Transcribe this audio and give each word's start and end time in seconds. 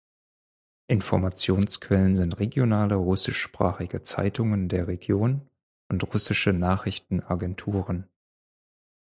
Informationsquellen 0.87 2.15
sind 2.15 2.39
regionale 2.39 2.95
russischsprachige 2.95 4.01
Zeitungen 4.01 4.67
der 4.67 4.87
Region 4.87 5.47
und 5.89 6.03
russische 6.11 6.53
Nachrichtenagenturen. 6.53 8.07